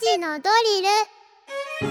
[0.00, 0.48] 時のド
[1.82, 1.90] リ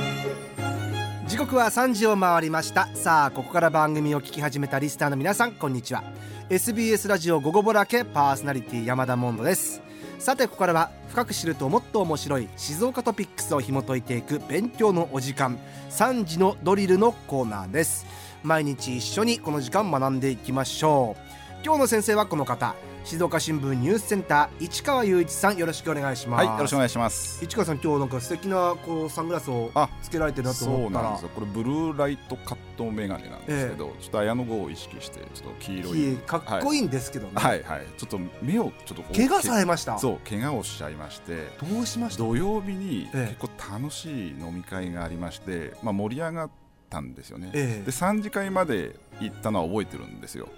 [1.25, 1.27] ル。
[1.27, 2.87] 時刻は3時を回りました。
[2.95, 6.03] さあここから番組を聞き始めたリスナーの皆さんこんにちは。
[6.49, 9.81] SBS ラジオ午後ぼらけパーソナリティ山田モンドです。
[10.19, 18.05] さてここからは深く知るともっと面白い静岡トピックスを紐解いていく勉強のお時間3時のドリルのコーナーです。
[18.41, 21.65] 毎日一緒にこの時間学んでいきましょう。
[21.65, 22.73] 今日の先生はこの方。
[23.03, 26.45] 静岡新聞ニュースセンター市川雄一さんよろしくお願いします。
[26.45, 27.43] はいよろしくお願いします。
[27.43, 29.71] 市川さん今日なんか素敵なこうサングラスを
[30.03, 31.01] つけられてるなと思ったら。
[31.01, 31.29] そうなんですよ。
[31.29, 36.17] これブルーライトカットメガネなんですけど、ええ、ちょっと綾野剛を意識してちょっと黄色い。
[36.17, 37.79] かっこいいんですけどね、はい、はい。
[37.79, 39.97] はいちょっと目をちょっと怪我されました？
[39.97, 42.23] そう怪我をしちゃいましてどうしました？
[42.23, 46.49] 土曜日に結構楽しい飲み会がありまして、まあ盛り上がっ
[46.91, 50.49] たんですよね、え、で3次会まで行ったのは覚えてるんですよ。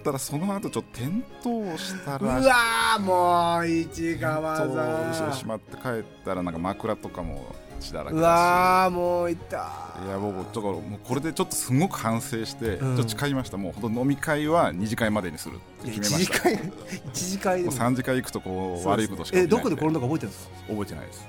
[0.00, 1.06] っ たらその後ちょっと転
[1.42, 4.70] 倒したらうわもう市川さん。
[4.72, 9.96] 転倒してしまって帰ったらなんか枕とかも血だらけうわもういた。
[10.04, 13.56] いや僕ちょっともうこれでちょっとすごく反省して、うん、ちょっと誓いました。
[13.56, 16.48] もうほんと飲み会は2次会までにするって決めました。
[16.48, 17.70] 1次会も。
[17.70, 20.54] う3次会行くとこう悪いことしかえどこで転んだか覚えてるんですか？
[20.68, 21.26] 覚えてないです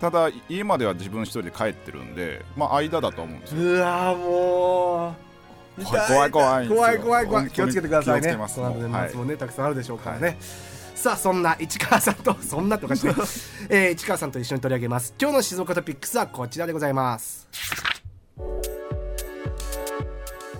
[0.00, 3.62] ただ家までは自分一人で帰ってるんでまあ間だと思うんですよ。
[3.62, 5.26] うわもう。
[5.84, 7.50] 怖い怖い怖い怖い怖い。
[7.50, 8.34] 気をつけてくださいね。
[8.34, 10.38] この年末もね、たくさんあるでしょうからね、
[10.94, 13.08] さあそんな市川さんとそんなとかして、
[13.68, 15.14] えー、市川さんと一緒に取り上げます。
[15.20, 17.46] 今日の静岡トピックスはこちらでございます。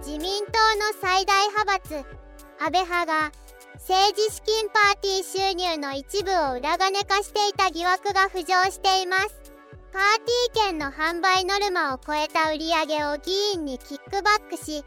[0.04, 1.94] 自民党の最大派閥
[2.58, 3.32] 安倍派が
[3.78, 9.46] 政治資金パーティー収入の一部を裏金化していた疑惑が浮上しています。
[9.92, 14.84] パーティー券の販売ノルマを超えた売り上げを議員にキックバックし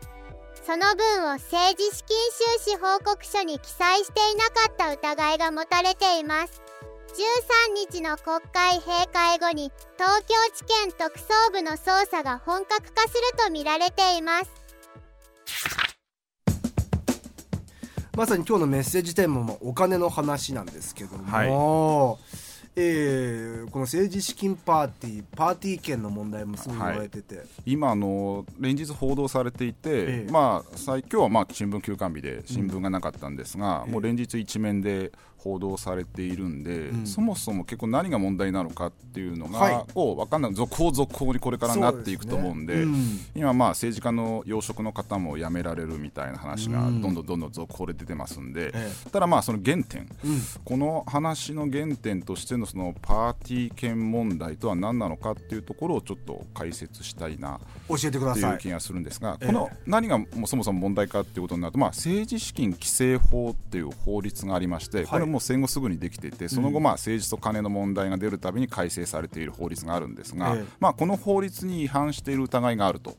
[0.65, 2.15] その分を政治資金
[2.59, 6.61] 収支報告書に記載していなかった疑いが持たれています。
[7.09, 14.68] 13日の国会閉会後に東京地検特捜部の捜査が本格化するとみられています。
[18.15, 21.49] まさに今日のメッセージテーマもお金の話なんですけども、はい。
[22.81, 40.53] えー、この政治資金パーティーパーティー券の問題もすぐ言われてて、はい、今あの連日報道されていて、えー、まあ、今日はまあ新聞休館日で新聞がなかったんですが、うん、もう連日一面で報道されているんで、うん、そもそも結構何が問題なのかっていうのが、はい、を分かんない。
[40.53, 42.81] 続報続報にこれからなっていくと思うんで、ね。
[42.83, 48.73] うん、今まあ政治家の要職の方も辞められるみたいな話がどんどんどんどん続報で出てますんで、
[49.11, 50.09] ただまあその原点、
[50.65, 58.41] この話の原点としてのそのパーティー券問題とは何なのかっていうところをちょっと解説したいな教えてください。
[58.41, 73.17] という気がするんですが、この何がもうそもそも問題かっていうことになると、まあ、政治資金規正法っていう法律がありまして、これも戦後すぐにできていてその後まあ政治と金の問題が出るたびに改正されている法律があるんですが、まあ、この法律に違反している疑いがあると、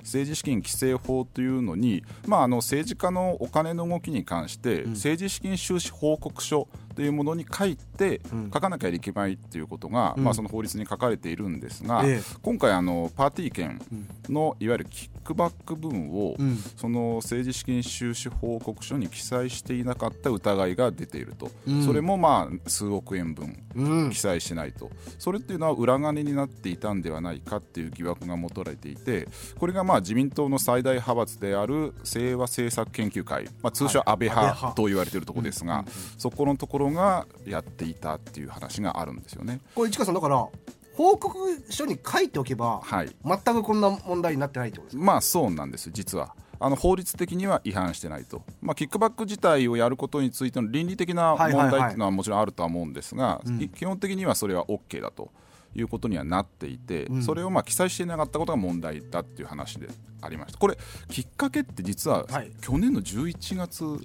[0.00, 8.20] 政治資金規正法というのに、まあ、あの政治家のお金の動きに関して政治資金収支報告書というものに書いて
[8.52, 12.04] 書かなきゃいけないっていうことが、まあ、その法律に書かれているんですが、
[12.42, 13.80] 今回あのパーティー券
[14.28, 16.36] のいわゆるキックバック分を、
[16.76, 21.50] その政治資金収支報告書に記載していなかった疑いが出ていると、
[21.84, 29.28] それもまあ数億円分記載しないと、それっていうのは裏金になっていたんではないかっていう疑惑が持たれていて
[29.58, 35.84] これがまあ自民党の最大派閥である清和政策研究会、まあ、通称安倍派と言われているところですが、
[36.18, 39.60] そこのところがやっていたっていう話があるんですよね。
[39.74, 40.48] これ市川さんだから
[40.94, 45.04] 報告書に書いておけば、はい、全くこんな問題になってないってことですか？
[45.04, 46.34] まあそうなんです実は。
[46.62, 53.40] あの法律的には違反してないと、まあ、キックバック自体をやることについての倫理的な問題っていうのはもちろんあるとは思うんですが、
[53.74, 55.30] 基本的にはそれは OK だと
[55.74, 59.88] いうことにはなっていて、うん、それをまあ記載していなかったことが問題だっていう話で
[60.22, 60.58] ありました。
[60.58, 60.76] これ
[61.08, 62.26] きっかけって実は
[62.60, 64.00] 去年の11月、はい、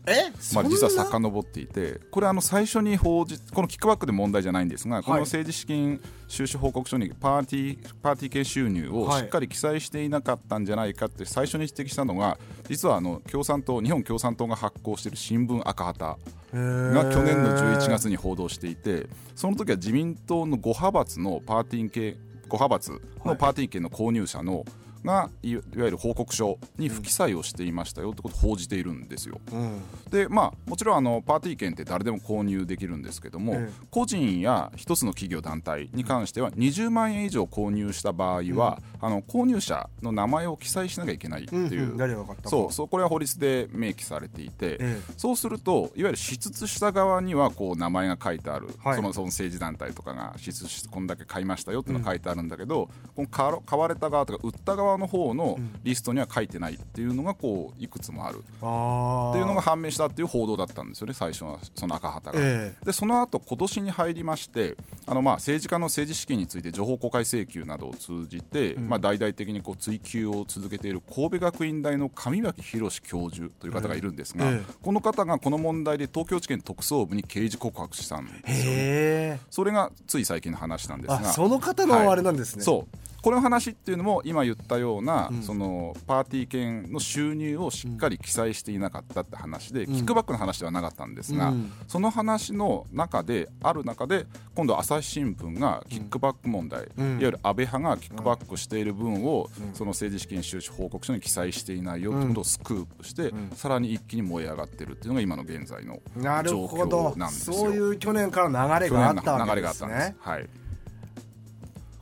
[0.53, 12.38] まあ、実は遡っていてこれあの最初に報じこのキックバックで問題じゃないんですがこの政治資金収支報告書にパーティーパーティー系収入をしっかり記載していなかったんじゃないかって最初に指摘したのが
[12.70, 16.17] 実はあの共産党日本共産党が発行している新聞赤旗
[16.55, 22.17] が去年の11月に報道していてその時は自民党の5派閥のパーティー系5
[22.53, 24.66] 派閥のパーティー券の購入者の
[25.05, 29.40] がいいわゆる報告書に不記載をしていましたよってことを報じているんですよ。
[29.52, 29.81] うん。
[30.09, 33.73] でまあもちろんあのパーティー券って誰でも購入できるんですけども、ええ。
[33.91, 41.97] 個人や一つの企業団体に関しては20万円以上購入した場合は、あの購入者の名前を記載しなきゃいけないっていう、うんうん。
[41.97, 42.49] 誰が分かったか。
[42.49, 44.99] そうそうこれは法律で明記されていて、ええ。
[45.17, 48.96] そうするといわゆる支出した側にはこう名前が書いてある、はい。
[48.96, 58.44] そのその政治団体とかが支出しこんだけ買いましたよっていうのが書いてあるんだけど、この買われた側とか売った側の方のリストには書いてないっていうのがこういくつもある。
[58.62, 62.40] あっていうのが判明したっていう報道だったんですよね、最初はその赤旗が。
[62.42, 64.76] えでその後今年に入りまして
[65.06, 74.74] あのまあ政治家の政治資金について情報公開請求などを通じて、まあ、大々的にこう追及を続けている神戸学院大の上脇博教授という方がいるんですが、ええ。
[74.82, 79.40] この方がこの問題で東京地検特捜部に刑事告発したんですよね。
[79.50, 81.30] それがつい最近の話なんですが。
[81.30, 91.72] あその方のあれなんですね、そうこの話っていうのも今言ったような、そのパーティー券の収入をしっかり記載していなかったって話で、キックバックの話ではなかったんですが、うん。
[91.88, 97.06] その話の中である中で今度朝日新聞がキックバック問題、うん。
[97.14, 107.56] いわゆる安倍派がキックバックしている分を、その政治資金収支報告書に記載していないよってことをスクープして、さらに一気に燃え上がってるっていうのが今の現在の状況なんですよ。
[107.56, 110.04] そういう去年からの流れ去があったわけでがあったんです。
[110.04, 110.16] すね。
[110.20, 110.48] はい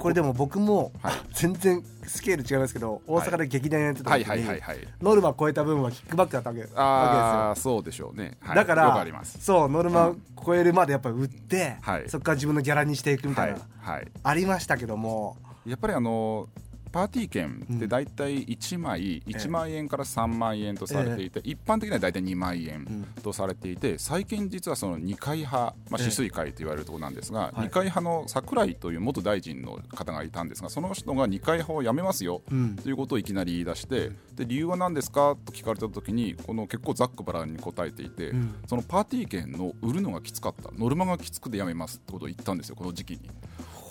[0.03, 1.13] これでも僕も、はい。
[1.31, 4.88] 全然スケール違いますけど大阪で劇団やってたはい時にはいはいはい。
[5.01, 10.13] ノルマ超えた分はキックバックだったわけですよああそうでしょうね、はい、だからそうノルマ
[10.45, 12.09] 超えるまでやっぱり売って、はい。
[12.09, 14.07] そこから自分のギャラにしていくみたはいいな、はい。
[14.23, 15.38] ありましたけども。
[15.65, 16.50] やっぱりあの
[16.94, 26.07] パーティー券って大体1枚1万円から3万円とされていて、一般的には大体2万円とされていて最近実はその二階派、まあ、ええ。
[26.07, 27.62] 止水会と言われるところなんですが、はい。
[27.63, 32.75] 二階派の桜井という元大臣の方がいたんですがその人が二階派をやめますよ、うん。
[32.75, 38.56] ということをいきなり言い出してで理由は何ですかと聞かれた時にこの結構ざっくばらんに答えていて、うん。
[38.68, 43.31] そのパーティー券の売るのがきつかったノルマがきつくてやめますってことを言ったんですよこの時期に。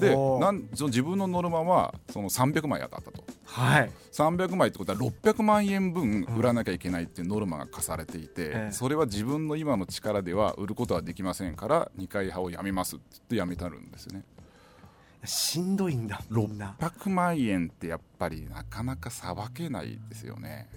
[0.03, 3.25] でなんその自分のノルマはその300枚当たったと。
[3.45, 3.91] はい。
[4.13, 8.73] 300枚ってことは600万円分売らなきゃいけないっていうノルマが課されていて、ええ。
[8.73, 14.25] それは自分の今の力では売ることはできませんから二階派をやめますって言ってやめたるんですよね。
[15.25, 16.75] しんどいんだみんな。
[16.81, 20.69] 100万円ってやっぱりなかなかさばけないですよね。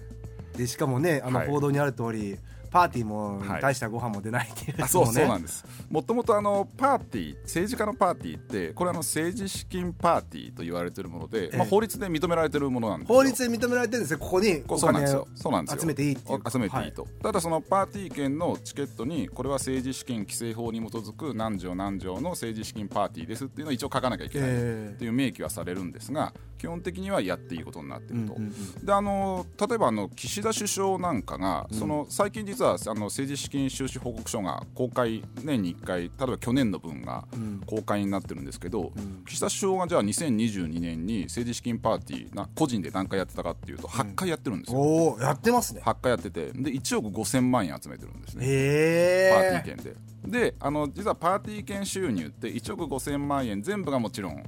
[0.56, 1.48] でしかもねあのはい。
[1.48, 2.38] 報道にある通り、
[2.76, 3.62] パーティーもはい。
[3.62, 4.84] 大したご飯も出ないっていう。
[4.84, 5.64] あそうそうなんです。
[5.88, 11.56] もともとあのパーティー政治家のパーティーってこれあの政治資金パーティーと言われているもので、ええ。
[11.56, 13.14] まあ、法律で認められているものなんですよ。
[13.14, 14.18] 法律で認められてるんですよ。
[14.18, 15.80] ここにおこうそうなんで金をすよそうなんですよ。
[15.80, 24.52] 集めていい集めていいと、ただそのパーティー券のチケットにこれは政治資金規正法に基づく何条何条の政治資金パーティーですっていうのを一応書かなきゃいけないえ
[24.90, 24.92] え。
[24.94, 37.60] っていう明記はされるんですが基本的にはやっていいことになっていると、うんうんであの例えばあの岸田首相なんかが、その最近実はあの政治資金収支報告書が公開年に1回例えば去年の分がん。
[37.66, 39.24] 公開になってるんですけど、ん。
[39.26, 45.82] 岸田首相がじゃあ2022年に政治資金パーティーな個人で何回やってたかっていうと8回やってるんですよ、おおやってますね。
[45.84, 49.96] 8回やっててで1億5000万円集めてるんですね、へパーティーえ券で。
[50.26, 54.42] であの実はパーティー券収入って1億5000万円全部がもちろん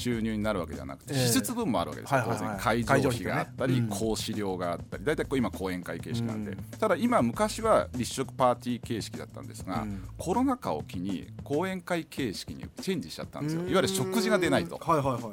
[0.00, 1.26] 収入になるわけではなくて、ええ。
[1.26, 6.58] 支出分もあるわけですよ、当然会場費があったり、講師料があったり大体こう今講演会形式なんで、うん。
[6.78, 10.02] ただ今昔は立食パーティー形式だったんですが、うん。
[10.18, 13.62] コロナ禍を機に講演会形式にチェンジしちゃったんですよ。
[13.62, 13.68] うん。
[13.68, 14.78] いわゆる食事が出ないと。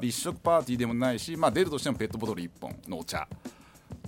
[0.02, 3.28] 立食パーティーでもないし、まあ、出るとしてもペットボトル1本のお茶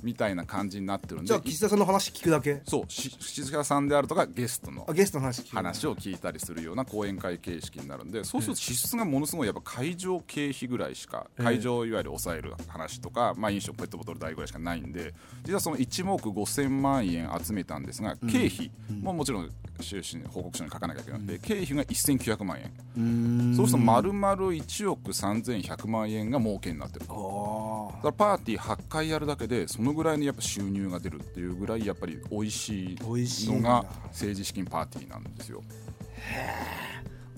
[0.04, 2.62] みたいな感じになってるんでじゃあ岸田さんの話聞くだけ？
[2.66, 15.13] そうし岸田さんであるとかゲストのあゲストの話話を聞いたりするような講演会形式になるんでそうすると支出がものすごいやっぱ会場経費ぐらいしかええ会場をいわゆる抑える話とか、まあ、飲食ペットボトル代ぐらいしかないんで
[15.46, 19.50] 実はその1億5000万円集めたんですが経費ももちろん
[19.82, 23.56] 収支報告書に書かなきゃいけなくて経費が1900万円。
[23.56, 27.13] そうすると丸々1億3100万円が儲けになってるだか
[28.03, 35.63] らパーティー8回やるだけでそのぐらいのやっぱ収入が出るっていうぐらいやっぱり美味しいいのが政治資金パーティーなんですよ。
[36.86, 36.88] ー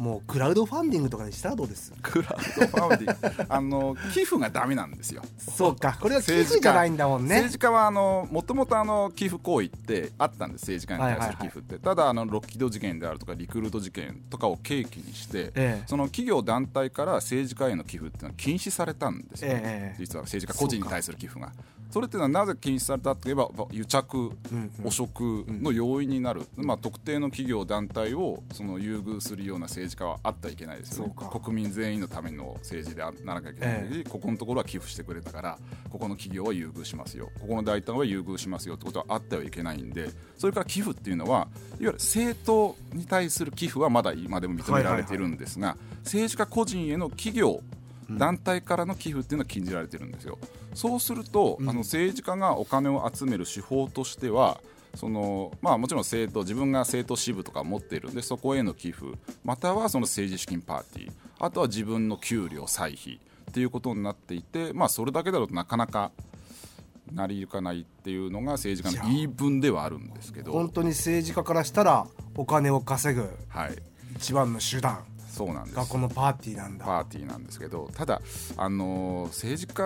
[0.01, 1.93] もうクラウドファンディングとかにしたらどうです？
[2.01, 3.45] クラウドファンディング。
[3.53, 5.21] あの寄付がダメなんですよ。
[5.37, 5.95] そうか。
[6.01, 7.35] これは寄付じゃないんだもんね。
[7.35, 15.83] 政治家はあのもともとあの寄付行為ってあったんです政治家に対する寄付って、ただあのロッキード事件であるとかリクルート事件とかを契機にして、ええ。
[15.85, 19.95] その企業団体から政治家への寄付っていうのは禁止されたんですよ、ええ。
[19.99, 21.51] 実は政治家個人に対する寄付が
[21.91, 24.31] それっていうのはなぜ禁止されたといえば癒着、
[24.83, 31.13] 汚職の要因になる、まあ、特定の企業団体をその優遇するような政治家はあってはいけないですよね。
[31.43, 35.57] 国民全員のための政治であならなきゃいけないし、ここのところは寄付してくれたから
[35.89, 37.29] ここの企業は優遇しますよ。
[37.39, 38.75] ここの大胆は優遇しますよ。
[38.75, 41.47] ってことはあってはいけないんでそれから寄付っていうのはいわ
[41.79, 47.61] ゆる政党に対する寄付はまだ今でも認められているんですが、政治家個人への企業
[48.17, 50.37] 団体からの寄付っていうのは禁じられてるんですよ。
[50.73, 54.59] そうすると、あの政治家がお金を集める手法としては
[54.95, 59.05] そのまあ、もちろん政党自分が政党支部とか持っているんでそこへの寄付
[59.43, 66.11] またはその政治資金パーティーあとは自分の給料歳費っていうことになっていて、まあ、それだけだとなかなか
[67.13, 70.51] 成り行かないっていうのが政治家の言い分ではあるんですけど。
[70.53, 73.75] 本、当に政治家からしたらお金を稼ぐはい、
[74.15, 75.75] 一番の手段そうなんです。
[75.75, 76.85] がこのパーティーなんだ。
[76.85, 78.21] パーティーなんですけどただ、
[78.57, 79.83] あのー政治家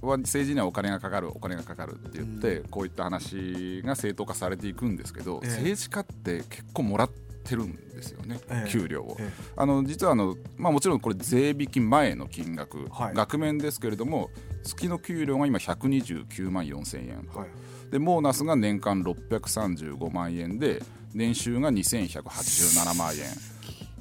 [0.00, 5.50] は政治にはお金がかかるお金がかかるって言って、こういった話が正当化されていくんですけど、ええ。
[5.50, 7.10] 政治家って結構もらっ
[7.44, 8.70] てるんですよね、ええ。
[8.70, 9.16] 給料を。
[9.20, 13.14] えあの実はあの、まあ、もちろんこれ税引き前の金額、はい。
[13.14, 14.30] 額面ですけれども
[14.62, 17.48] 月の給料が今129万4千円と、はい。
[17.90, 20.82] でボーナスが年間635万円で
[21.12, 23.24] 年収が2187万円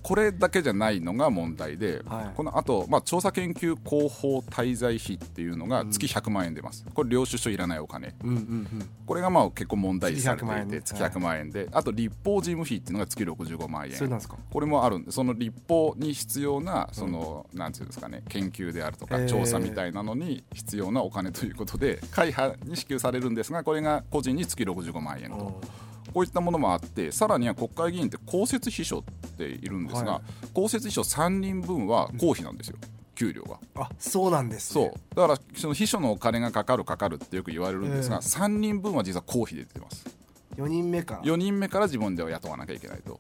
[0.10, 2.36] これだけじゃないのが問題で、はい。
[2.36, 8.16] このあと、まあ、調査研究広報滞在費っていうのが月100万円出ます、これ領収書いらないお金。
[8.24, 8.89] うんうんうん。
[9.06, 10.68] これがまあ結構問題視されて月100万円。
[10.68, 14.20] ねいて月100万円で、あと立法事務費っていうのが月65万円。
[14.51, 25.62] これもあるんでその立法に必要なその、なんていうんですかね研究であるとか調査みたいなのに必要なお金ということで会派に支給されるんですがこれが個人に月65万円と。
[26.13, 29.04] こういったものもあってさらには国会議員って公設秘書っ
[29.38, 30.48] ているんですが、はい。
[30.54, 32.78] 公設秘書3人分は公費なんですよ、
[33.16, 33.60] 給料が。
[33.75, 34.84] あそうなんですそう。
[34.86, 38.22] ねだからその秘書のお金がかかるかかるってよく言われるんですが、ええ。
[38.22, 40.06] 3人分は実は公費で出てます。
[40.58, 41.16] 4人目か。
[41.16, 43.20] ら4人目から自分では雇わなきゃいけないと。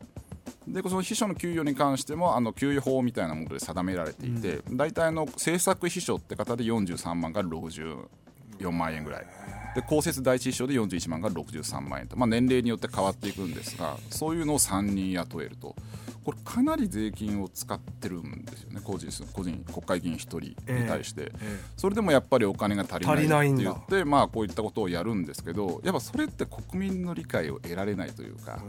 [0.67, 9.27] でその秘書の給与に関してもあの給与法みたいなもので定められていて、大体あの政策秘書って方で43万から64万円ぐらい
[9.75, 15.75] で公設第一秘書で41万が63万円と、まあ、年齢によって変わっていくんですがそういうのを3人雇えると。
[16.23, 18.81] これかなり税金を使ってるんですよね。
[18.83, 20.55] 個人個人国会議員1人に
[20.87, 21.31] 対して。
[21.41, 23.71] えそれでもやっぱりお金が足りない足りないんだ。
[23.71, 28.59] って言ってまあこういったことをやるんですけどやっぱそれって国民の理解を得られないというか、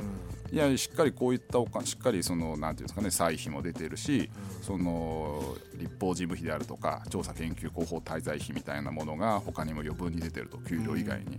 [0.52, 4.30] いやしっかりこういったお金しっかりそのなんていうんですかね歳費も出てるし、
[4.62, 11.38] その立法事務費であるとか調査研究広報滞在費みたいなものが他にも余分に出てると給料以外に。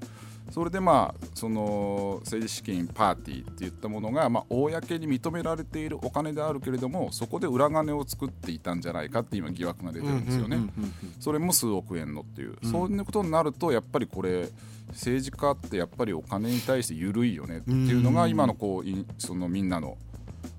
[0.49, 10.57] それでまあその政治資金パーティーっていったものがまあ公に認められているお金であるけれどもそこで裏金を作っていたんじゃないかって今疑惑が出てるんですよね。
[10.57, 14.49] うんうんうんうんそれも数億円のっていう、そういうことになるとやっぱりこれ
[14.89, 19.97] 政治家ってやっぱりお金に対して緩いよねっていうのが今のこういそのみんなの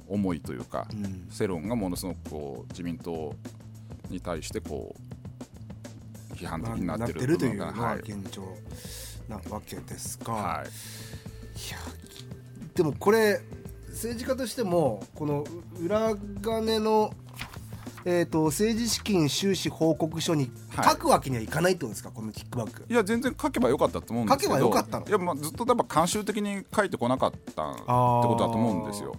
[0.08, 1.28] 思いというか、ん。
[1.30, 3.34] 世論がものすごくこう自民党
[4.08, 4.94] に対してこ
[6.30, 8.42] う批判的になってるというのが現状
[9.28, 10.68] なわけですか、はい。
[10.68, 11.78] いや
[12.74, 13.40] でもこれ
[13.92, 15.44] 政治家としてもこの
[15.80, 17.12] 裏金の、
[18.04, 20.88] えー、と政治資金収支報告書にはい。
[20.90, 22.84] 書くわけにはいかないってことですか、このキックバック。
[22.88, 25.06] いや全然書けばよかったと思うんですけど書けばよかったの？
[25.06, 27.42] いやまあずっとやっぱ慣習的に書いてこなかったっ
[27.76, 29.14] てことだと思うんですよ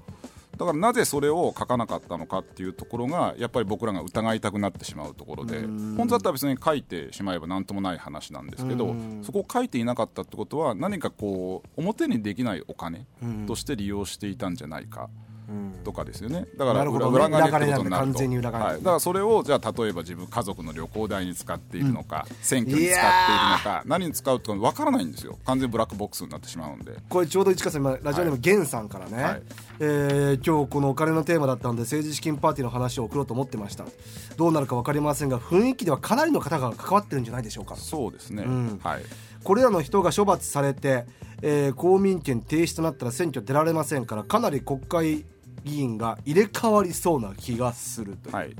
[0.57, 5.95] だからなぜそれを書かなかったのかっていうところがやっぱり僕らが疑いたくなってしまうところでうん。
[5.97, 9.23] 本当だったら別に書いてしまえば何ともない話なんですけどうん。
[9.23, 15.09] そこを書いていなかったってことは何かこう表にできないお金うんとして利用していたんじゃないか。
[15.27, 15.32] うん
[15.83, 16.45] とかですよね。
[16.57, 18.41] だから裏裏金ってことになると。
[18.41, 25.37] だからそれをじゃあ例えば自分家族の旅行代に使っているのか、選挙に使っているのか何に使うとか分からないんですよ。
[25.45, 26.93] 完全にブラックボックスになってしまうんで。
[27.09, 29.41] これちょうど市川さん今ラジオネームゲンさんからね、はい。
[29.79, 33.85] えー今日このお金のテーマだったので政治資金パーティーの話を送ろうと思ってました。
[34.37, 37.75] どうなるか分かりませんが雰囲気ではかなりの方が関わってるんじゃないでしょうか。
[37.75, 38.79] そうですね、ん。
[38.83, 39.01] はい。
[39.43, 41.05] これらの人が処罰されて、
[41.41, 45.25] えー公民権停止となったら選挙出られませんからかなり国会
[45.63, 48.55] 議員が入れ替わりそうな気がするという、はい。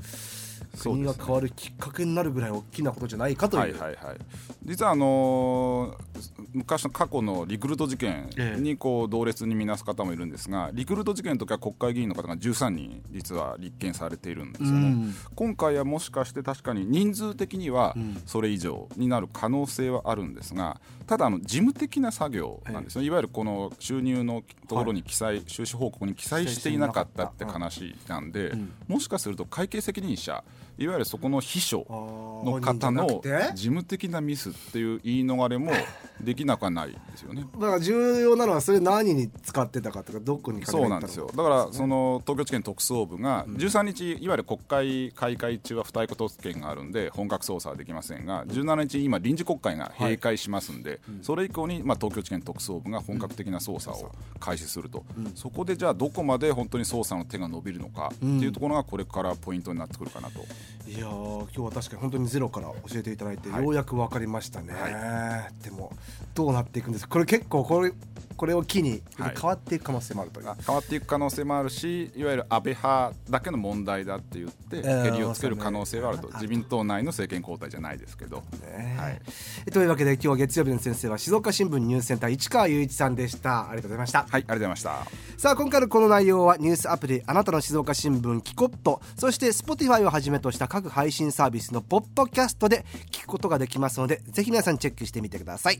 [0.80, 4.18] 国が変わるきっかけになるぐらい大きなことじゃないかという、はいはいはい。
[4.64, 15.14] 実はあのー昔の過去のリクルート事件にこう同列に見なす方もいるんですがリクルート事件の時は国会議員の方が13人実は立件されているんですよね、うん。
[15.34, 17.94] 今回はもしかして確かに人数的には
[18.24, 28.52] それ以上になる可能性はあるんですがただあの事務的な作業なんですね、いわゆるこの収入のところに記載、収支報告に記載していなかったって話なんで、
[28.88, 30.42] もしかすると会計責任者
[30.76, 33.06] いわゆるそこの秘書の方の
[33.54, 35.72] 事務的なミスっていう言い逃れも
[36.20, 37.44] できなくはないですよね。
[37.54, 41.30] だから重要なのはそれ何に使ってたかとかどこにそうなんですよ。
[41.34, 55.04] だからその東京地検特捜部が13日いわゆる国会開会中は不逮捕特権があるんで本格捜査はできませんが17日今臨時国会が閉会しますんで、それ以降にまあ東京地検特捜部が本格的な捜査を開始すると、
[55.34, 60.44] そこでじゃあどこまで本当に捜査の手が伸びるのかっていうところがこれからポイントになってくるかなと。
[60.86, 65.92] いや今日は確かに本当にゼロから教えていただいて、ようやく分かりましたね、はい、でも
[66.34, 67.12] どうなっていくんですか？
[67.12, 67.92] これ結構これ
[68.36, 83.70] これを機に変わっていく可能性もあるという、はい、変わっていく可能性もあるしいわゆる安倍派だけの問題だって言って蹴りをつける可能性はあると、自民党内の政権交代じゃないですけど、ね、はい、というわけで今日は月曜日の先生は静岡新聞ニュースセンター市川雄一さんでした。
[83.70, 84.18] ありがとうございました。
[84.18, 85.06] はいありがとうございました。
[85.38, 89.00] さあ今回のこの内容はニュースアプリあなたの静岡新聞キコット。
[89.16, 95.78] そして Spotify をはじめとした各配信サービスのポッドキャストで聞くことができますので、ぜひ皆さんチェックしてみてください。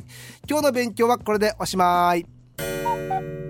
[0.49, 3.44] 今日の勉強はこれでおしまい。